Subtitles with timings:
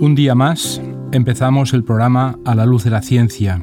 [0.00, 0.80] Un día más
[1.12, 3.60] empezamos el programa A la luz de la ciencia,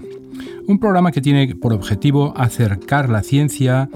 [0.67, 3.89] un programa que tiene por objetivo acercar la ciencia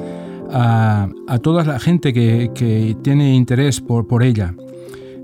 [0.52, 1.08] a,
[1.44, 4.56] toda la gente que, tiene interés por, ella.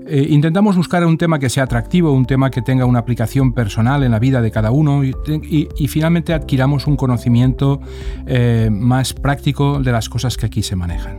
[0.06, 4.04] Eh, intentamos buscar un tema que sea atractivo, un tema que tenga una aplicación personal
[4.04, 7.80] en la vida de cada uno y, finalmente adquiramos un conocimiento
[8.28, 11.18] eh, más práctico de las cosas que aquí se manejan.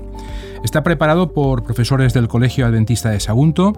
[0.64, 3.74] Está preparado por profesores del Colegio Adventista de Sagunto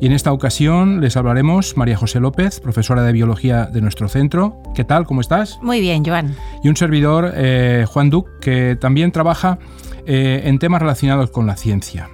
[0.00, 4.62] y en esta ocasión les hablaremos María José López, profesora de Biología de nuestro centro.
[4.74, 5.06] ¿Qué tal?
[5.06, 5.58] ¿Cómo estás?
[5.60, 6.34] Muy bien, Joan.
[6.64, 9.58] Y un servidor, eh, Juan Duc, que también trabaja
[10.06, 12.08] eh, en temas relacionados con la ciencia.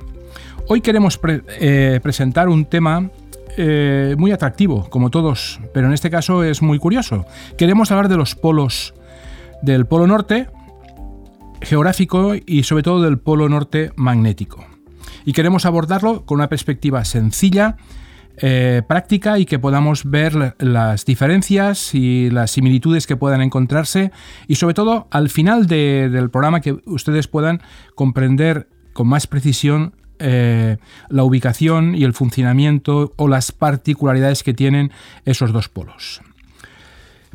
[0.69, 1.21] Hoy queremos
[1.61, 3.11] eh, presentar un tema
[4.19, 7.25] muy atractivo, como todos, pero en este caso es muy curioso.
[7.57, 8.93] Queremos hablar de los polos
[9.63, 10.49] del Polo Norte,
[11.63, 14.76] geográfico y sobre todo del polo norte magnético.
[15.27, 17.77] Y queremos abordarlo con una perspectiva sencilla,
[18.39, 24.13] eh, práctica y que podamos ver las diferencias y las similitudes que puedan encontrarse
[24.47, 27.63] y sobre todo al final del programa que ustedes puedan
[27.95, 30.77] comprender con más precisión eh,
[31.09, 34.93] la ubicación y el funcionamiento o las particularidades que tienen
[35.25, 36.23] esos dos polos.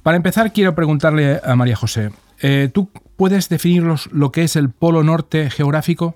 [0.03, 2.11] Para empezar, quiero preguntarle a María José,
[2.41, 6.15] eh, ¿tú puedes definirnos lo que es el polo norte geográfico?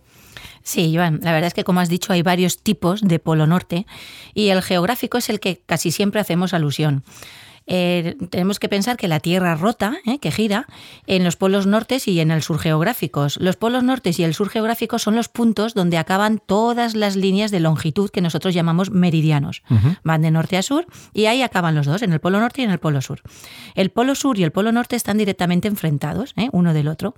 [0.66, 3.86] Sí, Joan, la verdad es que como has dicho hay varios tipos de polo norte
[4.34, 7.04] y el geográfico es el que casi siempre hacemos alusión.
[7.68, 10.68] Eh, tenemos que pensar que la Tierra rota, eh, que gira,
[11.08, 13.38] en los polos nortes y en el sur geográficos.
[13.38, 17.52] Los polos nortes y el sur geográfico son los puntos donde acaban todas las líneas
[17.52, 19.64] de longitud que nosotros llamamos meridianos.
[20.04, 22.66] Van de norte a sur y ahí acaban los dos, en el polo norte y
[22.66, 23.22] en el polo sur.
[23.74, 27.16] El polo sur y el polo norte están directamente enfrentados, eh, uno del otro.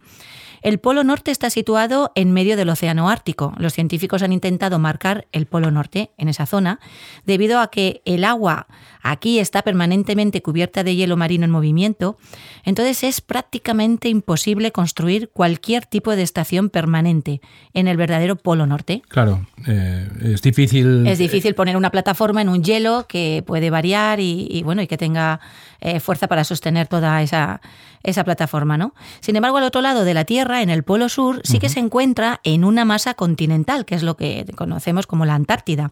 [0.61, 3.53] El Polo Norte está situado en medio del Océano Ártico.
[3.57, 6.79] Los científicos han intentado marcar el Polo Norte en esa zona
[7.25, 8.67] debido a que el agua
[9.11, 12.17] aquí está permanentemente cubierta de hielo marino en movimiento,
[12.63, 17.42] entonces es prácticamente imposible construir cualquier tipo de estación permanente
[17.73, 19.02] en el verdadero Polo Norte.
[19.08, 21.08] Claro, eh, es difícil.
[21.08, 24.98] Es difícil poner una plataforma en un hielo que puede variar y, bueno y que
[24.98, 25.39] tenga
[25.80, 27.61] eh, fuerza para sostener toda esa,
[28.04, 28.93] esa plataforma, ¿no?
[29.20, 31.80] Sin embargo, al otro lado de la Tierra, en el Polo Sur, sí que se
[31.80, 35.92] encuentra en una masa continental, que es lo que conocemos como la Antártida.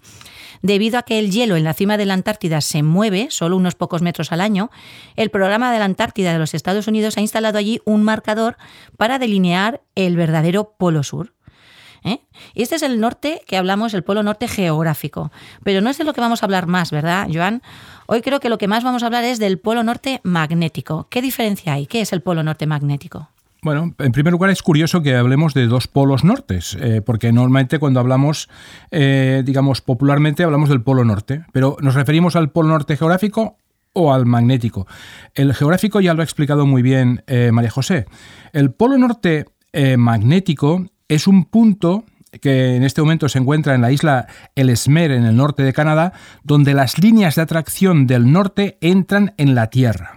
[0.62, 3.76] Debido a que el hielo en la cima de la Antártida se mueve solo unos
[3.76, 4.72] pocos metros al año,
[5.16, 8.58] el programa de la Antártida de los Estados Unidos ha instalado allí un marcador
[8.98, 11.35] para delinear el verdadero Polo Sur.
[12.06, 12.22] ¿Eh?
[12.54, 15.32] Y este es el norte que hablamos, el polo norte geográfico.
[15.64, 17.62] Pero no es de lo que vamos a hablar más, ¿verdad, Joan?
[18.08, 21.08] Hoy creo que lo que más vamos a hablar es del polo norte magnético.
[21.10, 21.88] ¿Qué diferencia hay?
[21.88, 23.30] ¿Qué es el polo norte magnético?
[23.64, 27.80] Bueno, en primer lugar es curioso que hablemos de dos polos nortes, eh, porque normalmente
[27.80, 28.48] cuando hablamos,
[28.92, 33.58] eh, digamos popularmente, hablamos del polo norte, pero nos referimos al polo norte geográfico
[33.94, 34.86] o al magnético.
[35.34, 37.24] El geográfico ya lo ha explicado muy bien
[37.54, 38.06] María José.
[38.52, 39.46] El polo norte
[39.98, 42.06] magnético es un punto
[42.42, 46.14] que en este momento se encuentra en la isla Ellesmere, en el norte de Canadá,
[46.44, 50.16] donde las líneas de atracción del norte entran en la Tierra.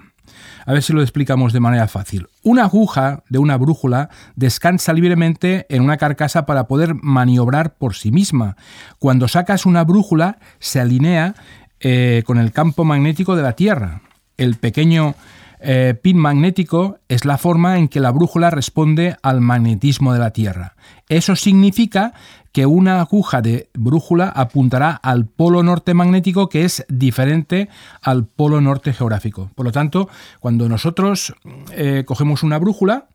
[0.67, 2.27] A ver si lo explicamos de manera fácil.
[2.43, 8.11] Una aguja de una brújula descansa libremente en una carcasa para poder maniobrar por sí
[8.11, 8.57] misma.
[8.99, 11.35] Cuando sacas una brújula, se alinea
[11.81, 14.03] eh, con el campo magnético de la Tierra.
[14.37, 15.15] El pequeño
[15.61, 20.31] eh, pin magnético es la forma en que la brújula responde al magnetismo de la
[20.31, 20.75] Tierra.
[21.09, 22.13] Eso significa
[22.53, 27.69] que una aguja de brújula apuntará al polo norte magnético que es diferente
[28.03, 29.51] al polo norte geográfico.
[29.55, 30.09] Por lo tanto,
[30.41, 31.35] cuando nosotros
[31.73, 33.07] eh, cogemos una brújula,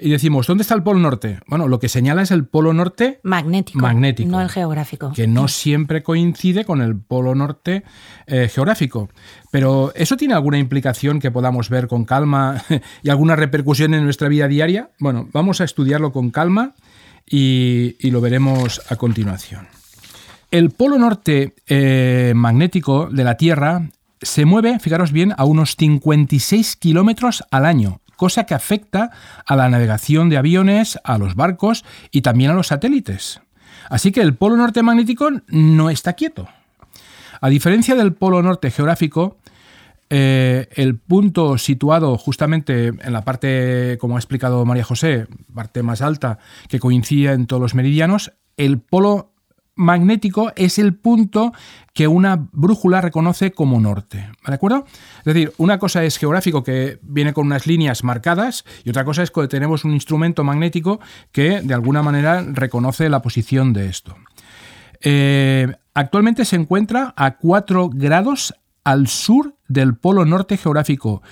[0.00, 1.40] y decimos, ¿dónde está el polo norte?
[1.46, 5.12] Bueno, lo que señala es el polo norte magnético, magnético no el geográfico.
[5.12, 7.84] Que no siempre coincide con el polo norte
[8.26, 9.08] eh, geográfico.
[9.50, 12.62] Pero ¿eso tiene alguna implicación que podamos ver con calma
[13.02, 14.90] y alguna repercusión en nuestra vida diaria?
[14.98, 16.74] Bueno, vamos a estudiarlo con calma
[17.26, 19.68] y, lo veremos a continuación.
[20.50, 23.88] El polo norte eh, magnético de la Tierra
[24.20, 29.12] se mueve, fijaros bien, a unos 56 kilómetros al año, cosa que afecta
[29.46, 33.40] a la navegación de aviones, a los barcos y también a los satélites.
[33.88, 36.46] Así que el polo norte magnético no está quieto.
[37.40, 39.38] A diferencia del polo norte geográfico,
[40.10, 46.02] eh, el punto situado justamente en la parte, como ha explicado María José, parte más
[46.02, 49.32] alta, que coincide en todos los meridianos, el polo
[49.80, 51.52] magnético es el punto
[51.94, 54.30] que una brújula reconoce como norte.
[54.46, 54.84] ¿De acuerdo?
[55.18, 59.22] Es decir, una cosa es geográfico que viene con unas líneas marcadas y otra cosa
[59.22, 61.00] es que tenemos un instrumento magnético
[61.32, 64.14] que de alguna manera reconoce la posición de esto.
[65.00, 68.54] Eh, actualmente se encuentra a 4 grados
[68.84, 71.22] al sur del polo norte geográfico,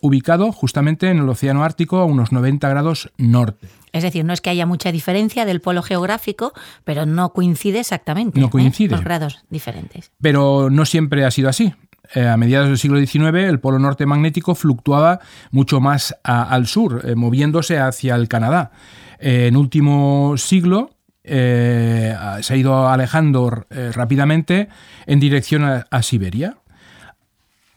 [0.00, 3.68] ubicado justamente en el Océano Ártico a unos 90 grados norte.
[3.92, 6.52] Es decir, no es que haya mucha diferencia del polo geográfico,
[6.84, 8.40] pero no coincide exactamente.
[8.40, 8.92] No coincide.
[8.92, 10.12] Los grados diferentes.
[10.20, 11.74] Pero no siempre ha sido así.
[12.14, 15.20] Eh, a mediados del siglo XIX el polo norte magnético fluctuaba
[15.52, 18.72] mucho más al sur, eh, moviéndose hacia el Canadá.
[19.20, 20.90] en último siglo
[21.22, 24.68] se ha ido alejando rápidamente
[25.06, 26.56] en dirección a Siberia.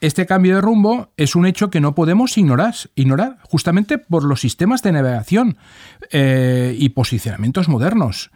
[0.03, 4.41] Este cambio de rumbo es un hecho que no podemos ignorar, ignorar justamente por los
[4.41, 5.55] sistemas de navegación
[6.11, 8.29] eh, y posicionamientos modernos.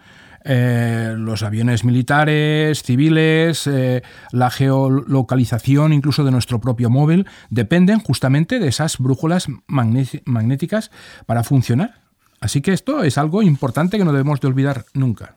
[0.45, 8.59] Eh, los aviones militares, civiles, eh, la geolocalización incluso de nuestro propio móvil, dependen justamente
[8.59, 10.89] de esas brújulas magnéticas
[11.25, 11.99] para funcionar.
[12.39, 15.35] Así que esto es algo importante que no debemos de olvidar nunca.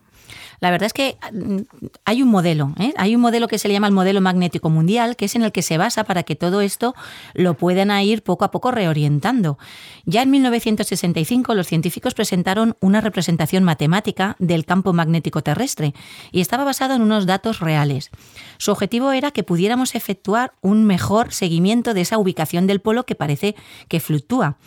[0.60, 1.58] La verdad es que mm,
[2.04, 2.92] hay un modelo, ¿eh?
[2.96, 5.52] hay un modelo que se le llama el modelo magnético mundial, que es en el
[5.52, 6.94] que se basa para que todo esto
[7.34, 9.58] lo puedan ir poco a poco reorientando.
[10.04, 15.94] Ya en 1965 los científicos presentaron una representación matemática del campo magnético terrestre
[16.30, 18.10] y estaba basado en unos datos reales.
[18.58, 23.14] Su objetivo era que pudiéramos efectuar un mejor seguimiento de esa ubicación del polo que
[23.14, 23.56] parece
[23.88, 24.58] que fluctúa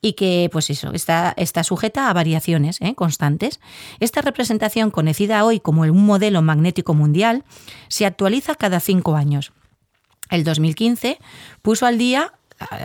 [0.00, 2.94] y que, pues eso, está, está sujeta a variaciones ¿eh?
[2.94, 3.60] constantes.
[4.00, 7.44] Esta representación, conocida hoy como un modelo magnético mundial,
[7.88, 9.52] se actualiza cada cinco años.
[10.30, 11.18] El 2015
[11.62, 12.32] puso al día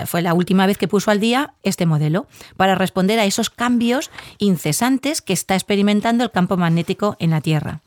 [0.05, 2.27] fue la última vez que puso al día este modelo
[2.57, 7.81] para responder a esos cambios incesantes que está experimentando el campo magnético en la Tierra.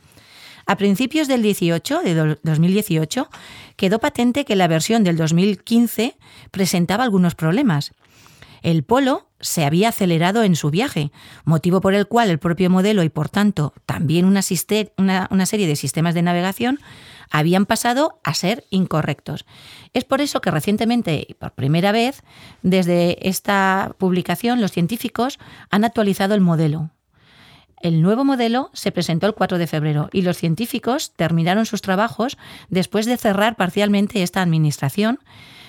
[0.67, 3.29] A principios del 18, de 2018,
[3.77, 6.17] quedó patente que la versión del 2015
[6.51, 7.93] presentaba algunos problemas
[8.67, 11.13] el polo se había acelerado en su viaje,
[11.45, 16.15] motivo por el cual el propio modelo y por tanto también una, serie de sistemas
[16.15, 16.81] de navegación
[17.31, 19.47] habían pasado a ser incorrectos.
[19.95, 22.25] Es por eso que recientemente, y por primera vez,
[22.63, 25.39] desde esta publicación, los científicos
[25.71, 26.91] han actualizado el modelo.
[27.81, 32.37] El nuevo modelo se presentó el 4 de febrero y los científicos terminaron sus trabajos
[32.69, 35.21] después de cerrar parcialmente esta administración.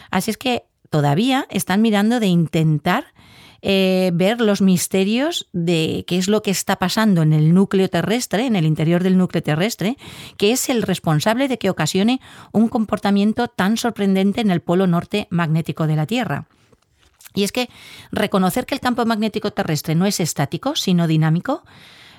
[0.09, 3.13] Así es que todavía están mirando de intentar
[3.61, 8.45] eh, ver los misterios de qué es lo que está pasando en el núcleo terrestre,
[8.45, 9.97] en el interior del núcleo terrestre,
[10.37, 15.27] que es el responsable de que ocasione un comportamiento tan sorprendente en el polo norte
[15.31, 16.47] magnético de la Tierra.
[17.33, 17.69] Y es que
[18.11, 21.63] reconocer que el campo magnético terrestre no es estático, sino dinámico,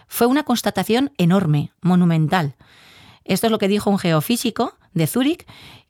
[0.07, 2.57] fue una constatación enorme, monumental.
[3.25, 5.47] Esto es lo que dijo un geofísico de Zúrich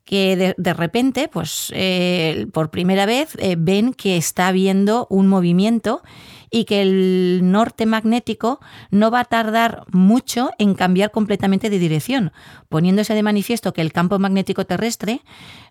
[0.09, 6.01] que de, repente, pues eh, por primera vez eh, ven que está habiendo un movimiento
[6.49, 8.59] y que el norte magnético
[8.89, 12.31] no va a tardar mucho en cambiar completamente de dirección,
[12.69, 15.21] poniéndose de manifiesto que el campo magnético terrestre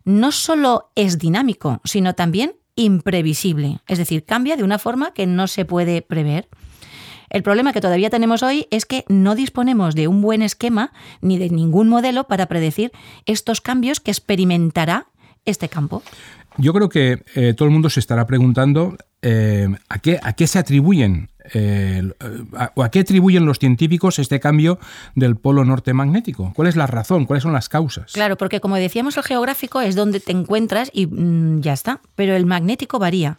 [0.04, 5.48] no solo es dinámico, sino también imprevisible, es decir, cambia de una forma que no
[5.48, 6.48] se puede prever.
[7.30, 11.38] El problema que todavía tenemos hoy es que no disponemos de un buen esquema ni
[11.38, 12.92] de ningún modelo para predecir
[13.26, 15.08] estos cambios que experimentará
[15.44, 16.02] este campo.
[16.56, 21.28] Yo creo que eh, todo el mundo se estará preguntando eh, ¿a, qué, se atribuyen
[21.52, 22.10] eh,
[22.74, 24.78] o a qué atribuyen los científicos este cambio
[25.14, 26.52] del polo norte magnético.
[26.54, 27.26] ¿Cuál es la razón?
[27.26, 28.12] ¿Cuáles son las causas?
[28.12, 32.36] Claro, porque como decíamos, el geográfico es donde te encuentras y mm, ya está, pero
[32.36, 33.38] el magnético varía.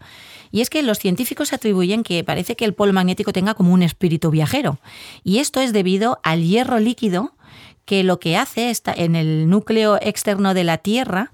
[0.52, 3.84] Y es que los científicos atribuyen que parece que el polo magnético tenga como un
[3.84, 4.80] espíritu viajero.
[5.24, 7.34] Y esto es debido al hierro líquido
[7.86, 11.32] que lo que hace está en el núcleo externo de la Tierra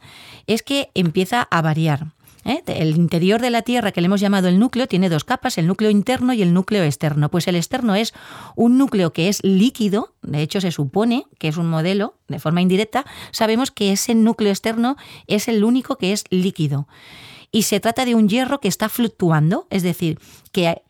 [0.47, 2.07] es que empieza a variar.
[2.45, 2.63] ¿Eh?
[2.67, 5.67] El interior de la Tierra, que le hemos llamado el núcleo, tiene dos capas, el
[5.67, 7.29] núcleo interno y el núcleo externo.
[7.29, 8.13] Pues el externo es
[8.55, 12.61] un núcleo que es líquido, de hecho se supone que es un modelo, de forma
[12.61, 14.95] indirecta, sabemos que ese núcleo externo
[15.27, 16.87] es el único que es líquido
[17.51, 20.19] y se trata de un hierro que está fluctuando, es decir,
[20.51, 20.81] que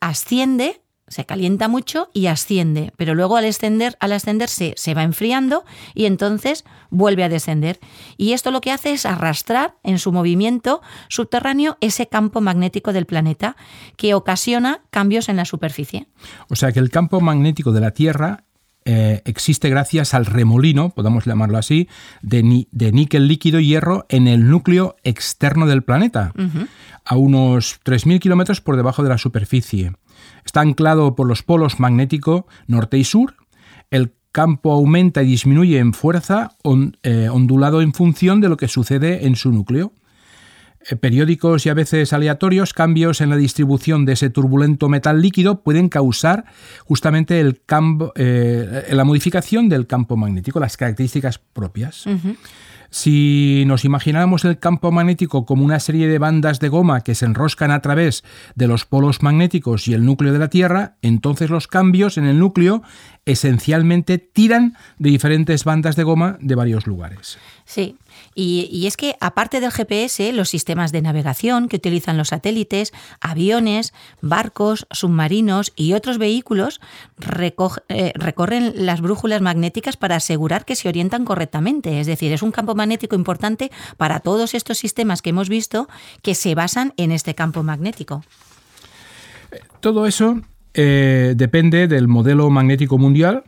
[0.00, 5.02] asciende, se calienta mucho y asciende, pero luego al ascender, al ascender se, se, va
[5.02, 7.78] enfriando y entonces vuelve a descender.
[8.16, 13.06] Y esto lo que hace es arrastrar en su movimiento subterráneo ese campo magnético del
[13.06, 13.56] planeta
[13.96, 16.08] que ocasiona cambios en la superficie.
[16.48, 18.44] O sea que el campo magnético de la Tierra
[18.90, 21.88] eh, existe gracias al remolino, podemos llamarlo así,
[22.22, 26.32] de, de níquel líquido y hierro en el núcleo externo del planeta,
[27.04, 29.92] a unos 3.000 kilómetros por debajo de la superficie.
[30.44, 33.34] Está anclado por los polos magnético norte y sur.
[33.90, 36.52] El campo aumenta y disminuye en fuerza,
[37.02, 39.92] eh, ondulado en función de lo que sucede en su núcleo.
[40.88, 45.62] Eh, periódicos y a veces aleatorios, cambios en la distribución de ese turbulento metal líquido
[45.62, 46.44] pueden causar
[46.84, 52.04] justamente el campo, eh, la modificación del campo magnético, las características propias.
[52.90, 57.26] Si nos imagináramos el campo magnético como una serie de bandas de goma que se
[57.26, 61.66] enroscan a través de los polos magnéticos y el núcleo de la Tierra, entonces los
[61.66, 62.82] cambios en el núcleo
[63.26, 67.38] esencialmente tiran de diferentes bandas de goma de varios lugares.
[67.66, 67.96] Sí,
[68.34, 73.92] y, es que aparte del GPS, los sistemas de navegación que utilizan los satélites, aviones,
[74.22, 76.80] barcos, submarinos y otros vehículos
[77.88, 82.00] eh, recorren las brújulas magnéticas para asegurar que se orientan correctamente.
[82.00, 85.88] Es decir, es un campo magnético importante para todos estos sistemas que hemos visto
[86.22, 88.22] que se basan en este campo magnético.
[89.80, 90.40] Todo eso
[90.74, 93.44] eh, depende del modelo magnético mundial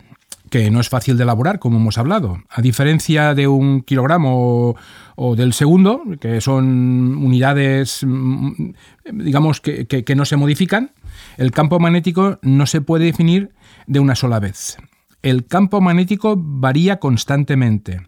[0.50, 2.42] que no es fácil de elaborar, como hemos hablado.
[2.50, 4.74] A diferencia de un kilogramo
[5.16, 8.72] o, del segundo, que son unidades, mm,
[9.12, 10.90] digamos, que, no se modifican,
[11.36, 13.52] el campo magnético no se puede definir
[13.86, 14.76] de una sola vez.
[15.22, 18.00] El campo magnético varía constantemente.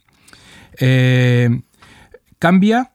[0.78, 1.60] Eh,
[2.38, 2.92] cambia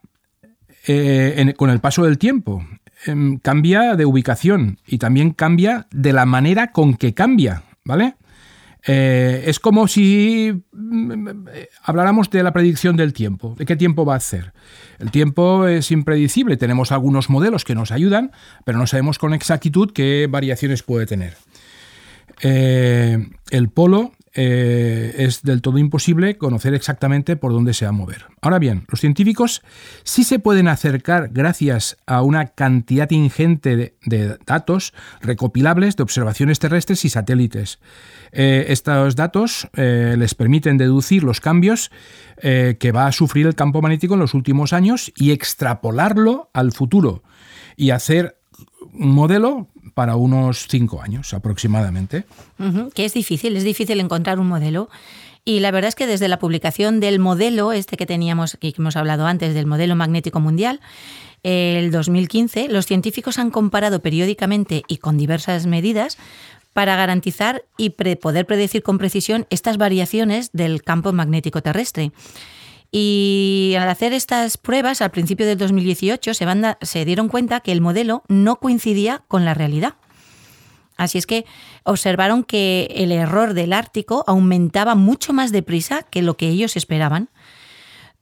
[0.88, 2.66] eh, con el paso del tiempo.
[3.06, 8.16] Em, cambia de ubicación y también cambia de la manera con que cambia, ¿vale?
[8.86, 11.30] Eh, es como si mm,
[11.84, 14.54] habláramos de la predicción del tiempo, de qué tiempo va a hacer.
[14.98, 18.32] El tiempo es impredecible, tenemos algunos modelos que nos ayudan,
[18.66, 21.36] pero no sabemos con exactitud qué variaciones puede tener.
[22.40, 28.26] El polo eh, es del todo imposible conocer exactamente por dónde se va a mover.
[28.40, 29.64] Ahora bien, los científicos
[30.04, 37.04] sí se pueden acercar gracias a una cantidad ingente de, datos recopilables de observaciones terrestres
[37.04, 37.80] y satélites.
[38.32, 41.90] Eh, estos datos eh, les permiten deducir los cambios
[42.40, 47.24] que va a sufrir el campo magnético en los últimos años y extrapolarlo al futuro
[47.76, 48.38] y hacer
[48.94, 52.26] un modelo para unos cinco años aproximadamente.
[52.94, 54.92] que es difícil, es difícil encontrar un modelo.
[55.44, 58.96] Y la verdad es que desde la publicación del modelo, este que teníamos, que hemos
[58.96, 60.82] hablado antes, del modelo magnético mundial,
[61.42, 66.20] el 2015, los científicos han comparado periódicamente y con diversas medidas
[66.74, 72.12] para garantizar y poder predecir con precisión estas variaciones del campo magnético terrestre.
[72.92, 76.46] Y al hacer estas pruebas, al principio del 2018, se,
[76.82, 79.96] se dieron cuenta que el modelo no coincidía con la realidad.
[80.98, 81.46] Así es que
[81.84, 87.30] observaron que el error del Ártico aumentaba mucho más deprisa que lo que ellos esperaban.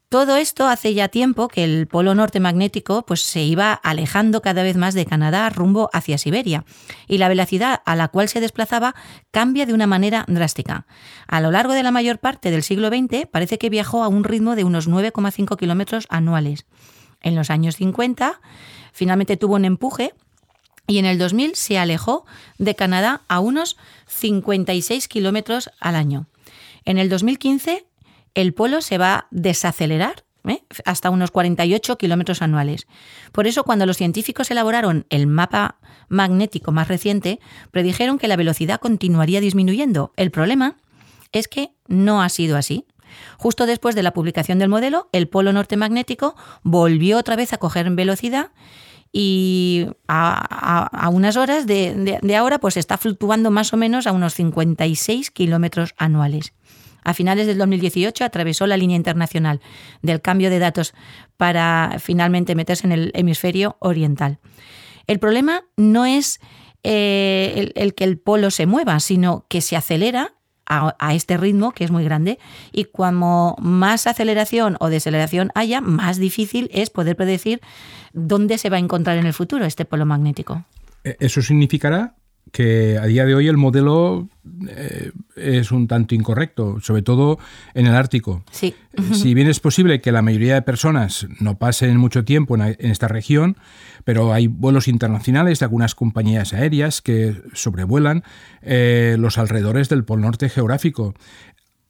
[0.10, 4.62] Todo esto hace ya tiempo que el polo norte magnético pues, se iba alejando cada
[4.62, 6.64] vez más de Canadá rumbo hacia Siberia
[7.08, 8.96] y la velocidad a la cual se desplazaba
[9.32, 10.86] cambia de una manera drástica.
[11.28, 14.24] A lo largo de la mayor parte del siglo XX parece que viajó a un
[14.24, 16.66] ritmo de unos 9,5 kilómetros anuales.
[17.22, 18.40] En los años 50
[18.94, 20.14] finalmente tuvo un empuje
[20.86, 22.26] y en el 2000 se alejó
[22.60, 26.28] de Canadá a unos 56 kilómetros al año.
[26.86, 27.88] En el 2015
[28.36, 30.64] el polo se va a desacelerar ¿eh?
[30.86, 32.88] hasta unos 48 kilómetros anuales.
[33.32, 35.78] Por eso, cuando los científicos elaboraron el mapa
[36.08, 37.40] magnético más reciente,
[37.72, 40.14] predijeron que la velocidad continuaría disminuyendo.
[40.16, 40.76] El problema
[41.32, 42.86] es que no ha sido así.
[43.38, 47.58] Justo después de la publicación del modelo, el polo norte magnético volvió otra vez a
[47.58, 48.52] coger velocidad
[49.18, 54.34] y a, unas horas de, de, ahora pues está fluctuando más o menos a unos
[54.34, 56.52] 56 kilómetros anuales.
[57.06, 59.62] A finales del 2018 atravesó la línea internacional
[60.02, 60.94] del cambio de datos
[61.38, 64.40] para finalmente meterse en el hemisferio oriental.
[65.08, 66.40] El problema no es
[66.84, 70.34] eh, el, que el polo se mueva, sino que se acelera
[70.66, 72.40] a, a, este ritmo, que es muy grande,
[72.72, 77.62] y cuando más aceleración o deceleración haya, más difícil es poder predecir
[78.14, 80.66] dónde se va a encontrar en el futuro este polo magnético.
[81.04, 82.16] E, eso significará
[82.56, 84.30] que a día de hoy el modelo
[84.70, 87.38] eh, es un tanto incorrecto, sobre todo
[87.74, 88.46] en el Ártico.
[88.50, 88.74] Sí.
[89.12, 93.10] Si bien es posible que la mayoría de personas no pasen mucho tiempo en, esta
[93.10, 93.58] región,
[94.06, 98.24] pero hay vuelos internacionales de algunas compañías aéreas que sobrevuelan
[98.62, 101.14] eh, los alrededores del Polo Norte geográfico.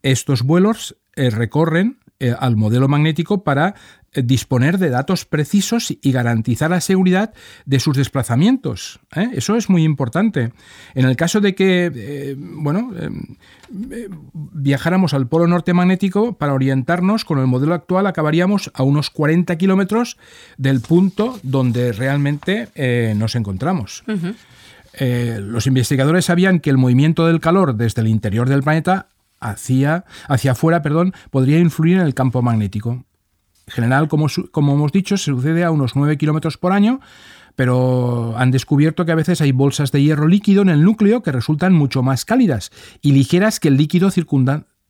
[0.01, 1.99] Estos vuelos eh, recorren
[2.39, 3.75] al modelo magnético para
[4.15, 7.33] eh, disponer de datos precisos y garantizar la seguridad
[7.65, 8.99] de sus desplazamientos.
[9.15, 9.29] ¿eh?
[9.33, 10.53] Eso es muy importante.
[10.93, 12.91] En el caso de que eh, bueno,
[14.33, 19.57] viajáramos al polo norte magnético, para orientarnos con el modelo actual acabaríamos a unos 40
[19.57, 20.17] kilómetros
[20.57, 22.69] del punto donde realmente
[23.15, 24.03] nos encontramos.
[24.99, 29.07] los investigadores sabían que el movimiento del calor desde el interior del planeta
[29.39, 33.05] hacia, hacia afuera perdón, podría influir en el campo magnético.
[33.67, 36.99] En general, como, como hemos dicho, se sucede a unos 9 kilómetros por año,
[37.55, 41.31] pero han descubierto que a veces hay bolsas de hierro líquido en el núcleo que
[41.31, 44.09] resultan mucho más cálidas y ligeras que el líquido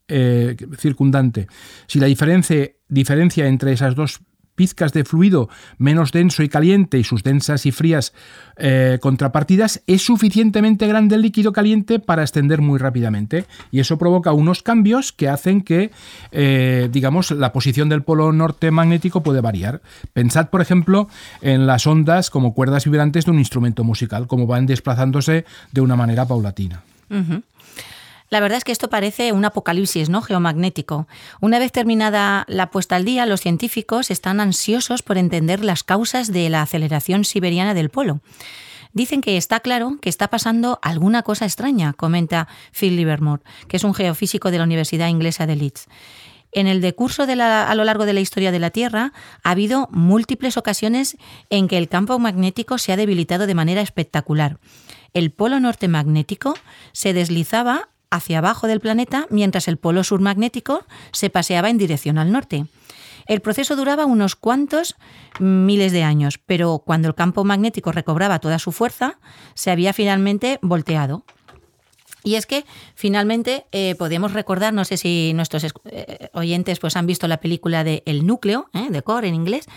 [0.08, 1.48] eh, circundante.
[1.88, 4.22] Si la diferencia diferencia entre esas dos
[4.56, 8.14] pizcas de fluido menos denso y caliente y sus densas y frías
[8.58, 13.46] eh, contrapartidas, es suficientemente grande el líquido caliente para extender muy rápidamente.
[13.72, 15.92] Y eso provoca unos cambios que hacen que,
[16.32, 19.82] eh, digamos, la posición del polo norte magnético puede variar.
[20.14, 21.10] Pensad, por ejemplo,
[21.42, 25.96] en las ondas como cuerdas vibrantes de un instrumento musical, como van desplazándose de una
[25.96, 26.84] manera paulatina.
[28.30, 30.22] La verdad es que esto parece un apocalipsis ¿no?
[30.22, 31.08] geomagnético.
[31.42, 36.32] Una vez terminada la puesta al día, los científicos están ansiosos por entender las causas
[36.32, 38.22] de la aceleración siberiana del polo.
[38.94, 43.84] Dicen que está claro que está pasando alguna cosa extraña, comenta Phil Livermore, que es
[43.84, 45.88] un geofísico de la Universidad Inglesa de Leeds.
[46.54, 49.12] En el decurso de a lo largo de la historia de la Tierra
[49.44, 51.18] ha habido múltiples ocasiones
[51.50, 54.58] en que el campo magnético se ha debilitado de manera espectacular.
[55.14, 56.54] El polo norte magnético
[56.94, 62.18] se deslizaba hacia abajo del planeta mientras el polo sur magnético se paseaba en dirección
[62.18, 62.66] al norte.
[63.28, 64.96] El proceso duraba unos cuantos
[65.40, 69.20] miles de años, pero cuando el campo magnético recobraba toda su fuerza,
[69.56, 71.26] se había finalmente volteado.
[72.24, 77.06] Y es que finalmente eh, podemos recordar, no sé si nuestros eh, oyentes pues, han
[77.06, 78.88] visto la película de El núcleo, ¿eh?
[78.90, 79.68] de Core en inglés,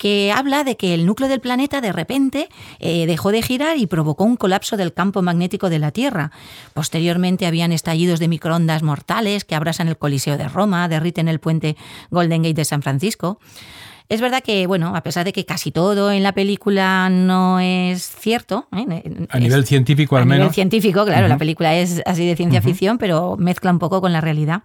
[0.00, 3.86] que habla de que el núcleo del planeta de repente eh, dejó de girar y
[3.86, 6.32] provocó un colapso del campo magnético de la Tierra.
[6.72, 11.76] Posteriormente habían estallidos de microondas mortales que abrasan el Coliseo de Roma, derriten el puente
[12.10, 13.40] Golden Gate de San Francisco.
[14.08, 18.02] Es verdad que, bueno, a pesar de que casi todo en la película no es
[18.02, 18.68] cierto.
[18.74, 19.26] ¿eh?
[19.28, 20.36] A nivel científico, al menos.
[20.36, 24.00] A nivel científico, claro, la película es así de ciencia ficción, pero mezcla un poco
[24.00, 24.62] con la realidad.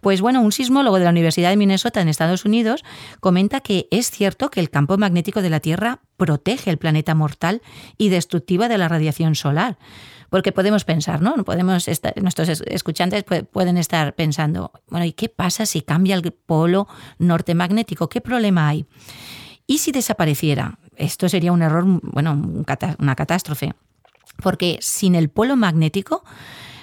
[0.00, 2.84] Pues bueno, un sismólogo de la Universidad de Minnesota en Estados Unidos
[3.20, 7.62] comenta que es cierto que el campo magnético de la Tierra protege el planeta mortal
[7.96, 9.78] y destructiva de la radiación solar.
[10.30, 11.42] Porque podemos pensar, ¿no?
[11.44, 11.88] Podemos
[12.20, 16.86] nuestros escuchantes pueden estar pensando, bueno, ¿y qué pasa si cambia el polo
[17.18, 18.08] norte magnético?
[18.08, 18.86] ¿Qué problema hay?
[19.66, 20.78] ¿Y si desapareciera?
[20.96, 22.64] Esto sería un error, bueno,
[22.98, 23.74] una catástrofe.
[24.42, 26.22] Porque sin el polo magnético,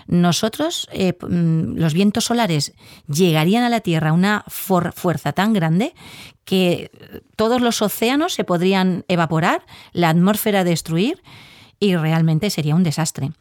[0.07, 2.73] nosotros, eh, mm, los vientos solares
[3.07, 5.93] llegarían a la Tierra a una fuerza tan grande
[6.43, 6.91] que
[7.35, 11.21] todos los océanos se podrían evaporar, la atmósfera destruir
[11.79, 13.31] y realmente sería un desastre.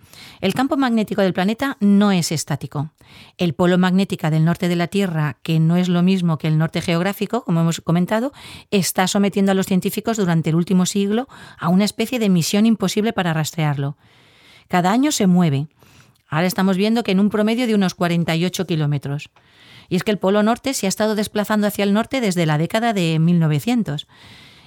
[0.41, 2.91] El campo magnético del planeta no es estático.
[3.39, 6.59] El polo magnético del norte de la Tierra, que no es lo mismo que el
[6.59, 8.33] norte geográfico, como hemos comentado,
[8.71, 13.13] está sometiendo a los científicos durante el último siglo a una especie de misión imposible
[13.13, 13.97] para rastrearlo.
[14.69, 15.69] Cada año se mueve,
[16.35, 19.31] Ahora estamos viendo que en un promedio de unos 48 kilómetros.
[19.89, 22.59] Y es que el Polo Norte se ha estado desplazando hacia el norte desde la
[22.59, 24.09] década de 1900.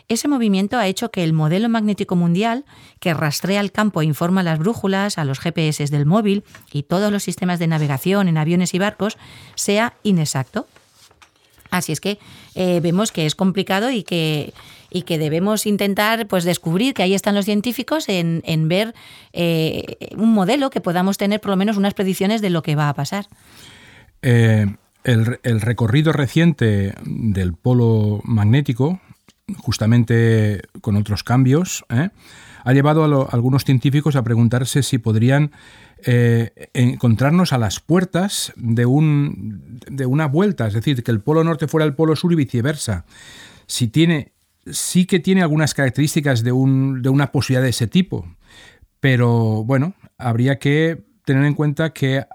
[0.07, 2.63] Ese movimiento ha hecho que el modelo magnético mundial,
[3.01, 6.83] que rastrea el campo e informa a las brújulas, a los GPS del móvil y
[6.83, 9.17] todos los sistemas de navegación en aviones y barcos,
[9.55, 10.67] sea inexacto.
[11.69, 12.19] Así es que
[12.55, 14.53] eh, vemos que es complicado y que
[14.89, 18.93] y que debemos intentar pues descubrir que ahí están los científicos en, ver
[19.33, 22.89] eh, un modelo que podamos tener por lo menos unas predicciones de lo que va
[22.89, 23.27] a pasar.
[24.21, 24.65] Eh,
[25.03, 28.99] el, recorrido reciente del polo magnético,
[29.57, 35.51] justamente con otros cambios, ha llevado a, algunos científicos a preguntarse si podrían
[36.03, 41.67] encontrarnos a las puertas de, un, de una vuelta, es decir, que el polo norte
[41.67, 43.05] fuera el polo sur y viceversa.
[43.65, 44.33] Si tiene
[44.71, 48.27] sí que tiene algunas características de, una posibilidad de ese tipo,
[48.99, 52.25] pero bueno, habría que tener en cuenta que,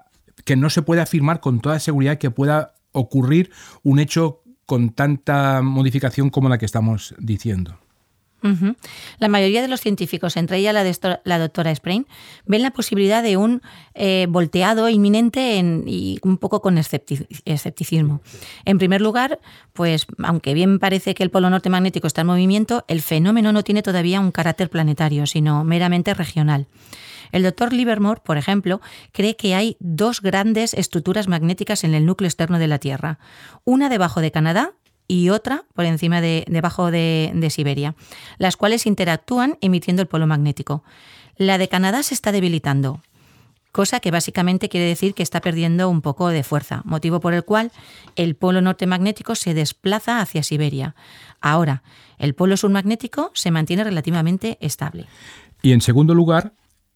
[0.45, 3.51] que no se puede afirmar con toda seguridad que pueda ocurrir
[3.83, 7.82] un hecho con tanta modificación como la que estamos diciendo.
[9.19, 10.73] La mayoría de los científicos, entre ellas
[11.23, 12.07] la, doctora Sprain,
[12.45, 13.61] ven la posibilidad de un
[13.93, 18.21] eh, volteado inminente y un poco con escepticismo.
[18.65, 19.39] En primer lugar,
[19.71, 23.63] pues aunque bien parece que el polo norte magnético está en movimiento, el fenómeno no
[23.63, 26.67] tiene todavía un carácter planetario, sino meramente regional.
[27.31, 28.79] El doctor Livermore, por ejemplo,
[29.11, 33.17] cree que hay dos grandes estructuras magnéticas en el núcleo externo de la Tierra,
[33.63, 34.73] una debajo de Canadá
[35.07, 37.95] y otra por encima de debajo de, Siberia,
[38.37, 40.83] las cuales interactúan emitiendo el polo magnético.
[41.37, 43.01] La de Canadá se está debilitando,
[43.71, 47.43] cosa que básicamente quiere decir que está perdiendo un poco de fuerza, motivo por el
[47.43, 47.71] cual
[48.15, 50.95] el polo norte magnético se desplaza hacia Siberia.
[51.41, 51.83] Ahora,
[52.19, 55.07] el polo sur magnético se mantiene relativamente estable.
[55.61, 56.53] Y en segundo lugar,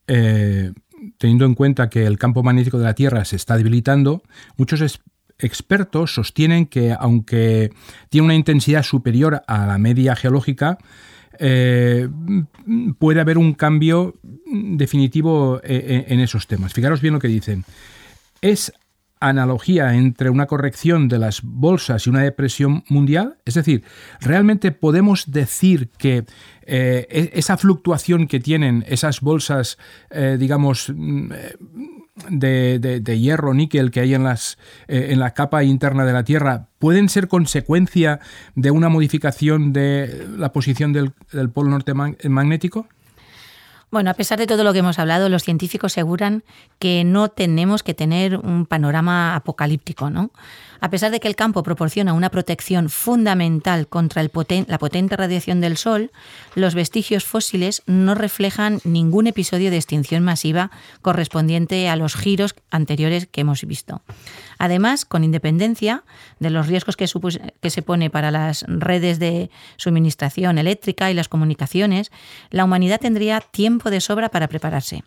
[0.08, 0.72] eh,
[1.18, 4.22] teniendo en cuenta que el campo magnético de la Tierra se está debilitando,
[4.56, 5.02] muchos
[5.40, 7.72] expertos sostienen que aunque
[8.10, 10.78] tiene una intensidad superior a la media geológica,
[11.40, 12.10] eh,
[12.98, 16.74] puede haber un cambio definitivo eh, eh, en esos temas.
[16.74, 17.66] Fijaros bien lo que dicen.
[18.42, 18.74] Es
[19.20, 23.38] analogía entre una corrección de las bolsas y una depresión mundial?
[23.46, 23.84] Es decir,
[24.22, 26.26] ¿realmente podemos decir que
[26.68, 29.80] e-, esa fluctuación que tienen esas bolsas,
[30.38, 30.94] digamos,
[32.30, 36.24] mm, de, hierro, níquel que hay en, las, eh, en la capa interna de la
[36.24, 38.20] Tierra, pueden ser consecuencia
[38.56, 42.88] de una modificación de la posición del, del polo norte magnético?
[43.90, 46.44] Bueno, a pesar de todo lo que hemos hablado, los científicos aseguran
[46.78, 50.32] que no tenemos que tener un panorama apocalíptico, ¿no?
[50.82, 55.78] A pesar de que el campo proporciona una protección fundamental contra la potente radiación del
[55.78, 56.12] Sol,
[56.54, 60.70] los vestigios fósiles no reflejan ningún episodio de extinción masiva
[61.02, 64.02] correspondiente a los giros anteriores que hemos visto.
[64.60, 66.04] Además, con independencia
[66.40, 67.08] de los riesgos que,
[67.62, 72.12] que se pone para las redes de suministración eléctrica y las comunicaciones,
[72.50, 75.04] la humanidad tendría tiempo de sobra para prepararse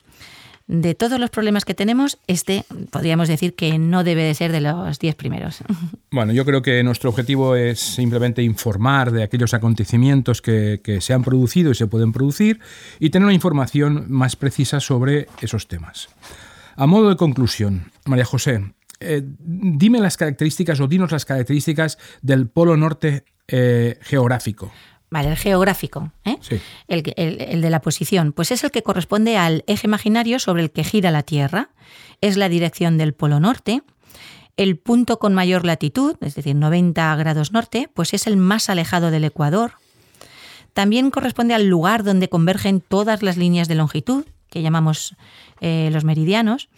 [0.71, 4.61] de todos los problemas que tenemos, este podríamos decir que no debe de ser de
[4.61, 5.63] los diez primeros.
[6.13, 11.23] Bueno, yo creo que nuestro objetivo es simplemente informar de aquellos acontecimientos que, se han
[11.23, 12.59] producido y se pueden producir
[12.99, 16.09] y tener una información más precisa sobre esos temas.
[16.75, 22.49] A modo de conclusión, María José, eh, dime las características o dinos las características del
[22.49, 24.71] polo norte eh, geográfico.
[25.11, 26.37] Vale, el geográfico, ¿eh?
[26.87, 30.85] el, de la posición, pues es el que corresponde al eje imaginario sobre el que
[30.85, 31.71] gira la Tierra.
[32.21, 33.83] Es la dirección del polo norte.
[34.57, 39.11] El punto con mayor latitud, es decir, 90 grados norte, pues es el más alejado
[39.11, 39.73] del Ecuador.
[40.75, 45.17] También corresponde al lugar donde convergen todas las líneas de longitud, que llamamos
[45.61, 46.69] eh, los meridianos.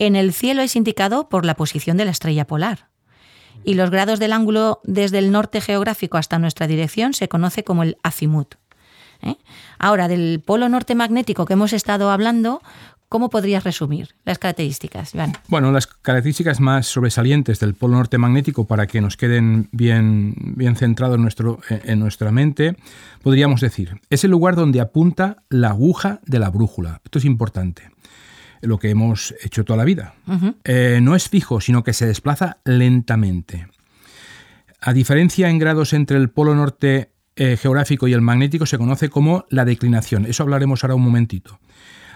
[0.00, 2.88] En el cielo es indicado por la posición de la estrella polar
[3.64, 7.82] y los grados del ángulo desde el norte geográfico hasta nuestra dirección se conoce como
[7.82, 8.54] el azimut.
[9.20, 9.36] ¿eh?
[9.78, 12.62] Ahora, del polo norte magnético que hemos estado hablando,
[13.10, 15.14] ¿Cómo podrías resumir las características,
[15.48, 20.76] Bueno, las características más sobresalientes del polo norte magnético, para que nos queden bien, bien
[20.76, 22.76] centrados en, nuestro, en nuestra mente,
[23.20, 27.00] podríamos decir, es el lugar donde apunta la aguja de la brújula.
[27.04, 27.90] Esto es importante
[28.60, 30.14] lo que hemos hecho toda la vida.
[30.64, 33.68] Eh, no es fijo, sino que se desplaza lentamente.
[34.80, 39.08] A diferencia en grados entre el polo norte eh, geográfico y el magnético, se conoce
[39.08, 40.26] como la declinación.
[40.26, 41.58] Eso hablaremos ahora un momentito.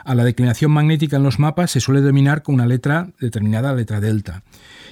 [0.04, 3.78] A la declinación magnética en los mapas se suele denominar con una letra determinada, la
[3.78, 4.42] letra delta.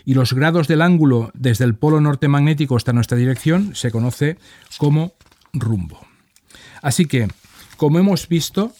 [0.07, 4.39] Y los grados del ángulo desde el polo norte magnético hasta nuestra dirección se conoce
[4.79, 5.13] como
[5.53, 6.01] rumbo.
[6.81, 7.29] Así que,
[7.77, 8.73] como hemos visto,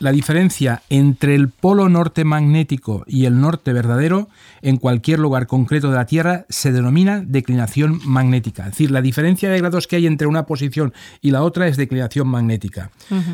[0.00, 4.28] la diferencia entre el polo norte magnético y el norte verdadero
[4.62, 8.64] en cualquier lugar concreto de la Tierra se denomina declinación magnética.
[8.64, 11.76] Es decir, la diferencia de grados que hay entre una posición y la otra es
[11.76, 12.90] declinación magnética.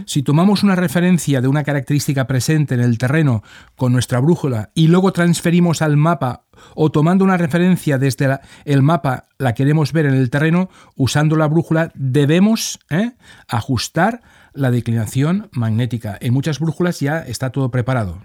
[0.06, 3.42] Si tomamos una referencia de una característica presente en el terreno
[3.76, 6.42] con nuestra brújula y luego transferimos al mapa
[6.74, 11.46] o tomando una referencia desde el mapa la queremos ver en el terreno, usando la
[11.46, 13.12] brújula debemos ¿eh?
[13.48, 14.22] ajustar
[14.56, 16.18] la declinación magnética.
[16.20, 18.18] En muchas brújulas ya está todo preparado.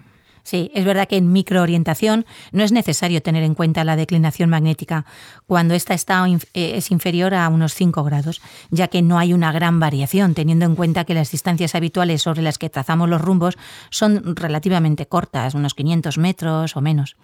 [0.44, 5.06] Sí, es verdad que en microorientación no es necesario tener en cuenta la declinación magnética
[5.46, 9.52] cuando ésta está, eh, es inferior a unos 5 grados, ya que no hay una
[9.52, 13.56] gran variación, teniendo en cuenta que las distancias habituales sobre las que trazamos los rumbos
[13.90, 17.16] son relativamente cortas, unos 500 metros o menos.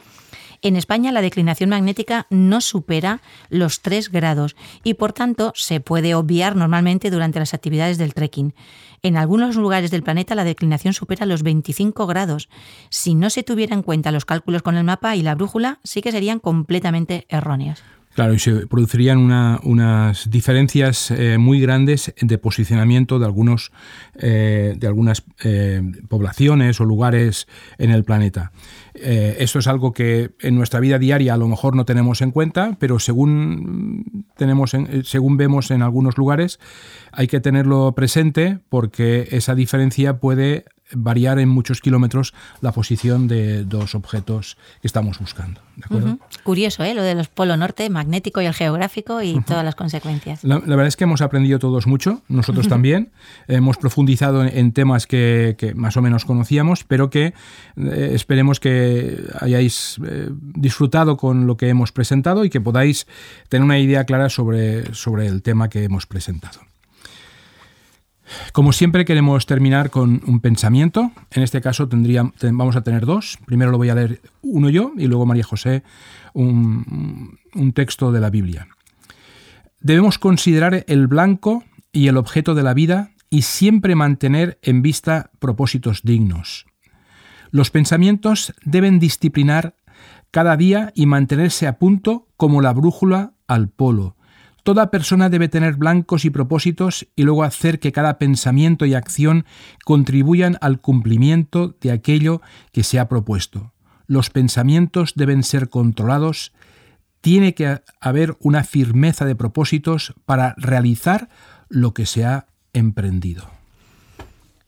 [0.61, 6.15] En España la declinación magnética no supera los 3 grados y por tanto se puede
[6.15, 8.55] obviar normalmente durante las actividades del trekking.
[9.03, 12.49] En algunos lugares del planeta la declinación supera los 25 grados.
[12.91, 16.03] Si no se tuviera en cuenta los cálculos con el mapa y la brújula, sí
[16.03, 17.83] que serían completamente erróneos.
[18.15, 19.19] Claro, y se producirían
[19.63, 23.71] unas diferencias eh, muy grandes de posicionamiento de, algunos,
[24.17, 27.47] eh, de algunas eh, poblaciones o lugares
[27.79, 28.51] en el planeta.
[28.95, 32.77] esto es algo que en nuestra vida diaria a lo mejor no tenemos en cuenta,
[32.81, 34.73] pero según, tenemos
[35.05, 36.59] según vemos en algunos lugares,
[37.13, 43.65] hay que tenerlo presente porque esa diferencia puede variar en muchos kilómetros la posición de
[43.65, 45.61] dos objetos que estamos buscando.
[46.43, 46.95] Curioso, ¿eh?
[46.95, 50.43] lo de los polo norte, magnético y el geográfico y todas las consecuencias.
[50.43, 53.11] La, verdad es que hemos aprendido todos mucho, nosotros también.
[53.47, 57.35] Hemos profundizado en, temas que, más o menos conocíamos, pero que
[57.77, 63.07] eh, esperemos que hayáis eh, disfrutado con lo que hemos presentado y que podáis
[63.49, 66.61] tener una idea clara sobre, sobre el tema que hemos presentado.
[68.53, 71.13] Como siempre queremos terminar con un pensamiento.
[71.31, 71.89] En este caso
[72.43, 73.39] vamos a tener dos.
[73.47, 75.83] Primero lo voy a leer uno yo y luego María José
[76.35, 78.69] un texto de la Biblia.
[79.81, 85.31] Debemos considerar el blanco y el objeto de la vida y siempre mantener en vista
[85.39, 86.67] propósitos dignos.
[87.51, 89.75] Los pensamientos deben disciplinar
[90.31, 94.17] cada día y mantenerse a punto como la brújula al polo.
[94.69, 99.47] Toda persona debe tener blancos y propósitos y luego hacer que cada pensamiento y acción
[99.83, 103.73] contribuyan al cumplimiento de aquello que se ha propuesto.
[104.07, 106.53] Los pensamientos deben ser controlados,
[107.23, 111.31] tiene que haber una firmeza de propósitos para realizar
[111.71, 113.49] lo que se ha emprendido.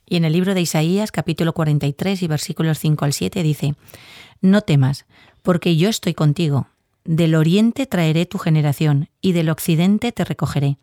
[0.06, 3.74] Y en el libro de Isaías, capítulo 43 y versículos 5 al 7, dice,
[4.40, 5.04] No temas,
[5.42, 6.68] porque yo estoy contigo.
[7.04, 10.78] Del oriente traeré tu generación, y del occidente te recogeré.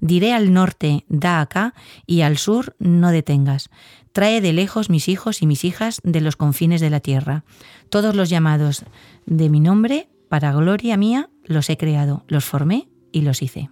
[0.00, 1.74] Diré al norte, da acá,
[2.06, 3.70] y al sur, no detengas.
[4.12, 7.44] Trae de lejos mis hijos y mis hijas de los confines de la tierra.
[7.88, 8.84] Todos los llamados
[9.26, 13.70] de mi nombre, para gloria mía, los he creado, los formé y los hice.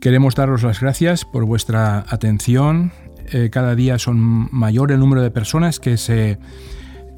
[0.00, 2.92] Queremos daros las gracias por vuestra atención.
[3.32, 6.38] Eh, cada día son mayor el número de personas que se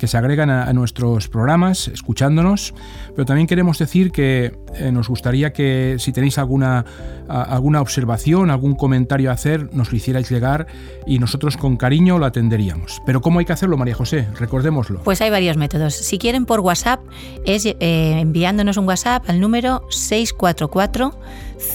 [0.01, 2.73] que se agregan a, nuestros programas escuchándonos,
[3.15, 6.87] pero también queremos decir que eh, nos gustaría que si tenéis alguna,
[7.29, 10.67] alguna observación, algún comentario a hacer, nos lo hicierais llegar
[11.07, 13.03] y nosotros con cariño lo atenderíamos.
[13.05, 14.27] Pero ¿cómo hay que hacerlo, María José?
[14.39, 15.03] Recordémoslo.
[15.03, 15.95] Pues hay varios métodos.
[15.95, 17.01] Si quieren por WhatsApp,
[17.45, 21.15] es eh, enviándonos un WhatsApp al número 644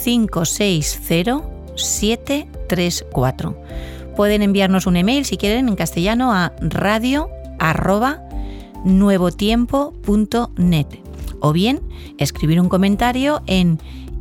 [0.04, 1.44] 560
[1.76, 3.56] 734.
[4.16, 8.22] Pueden enviarnos un email si quieren en castellano a radio arroba
[8.84, 10.88] nuevotiempo.net
[11.40, 11.82] o bien
[12.18, 13.80] escribir un comentario en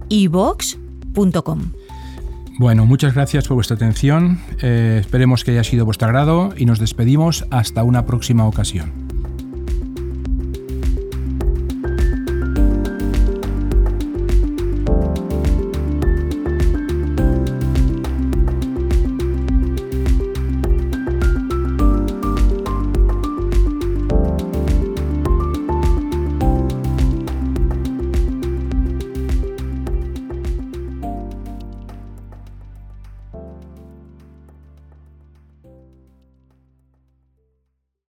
[0.09, 1.73] ivox.com.
[2.59, 4.41] Bueno, muchas gracias por vuestra atención.
[4.63, 9.04] Eh, esperemos que haya sido vuestro agrado y nos despedimos hasta una próxima ocasión.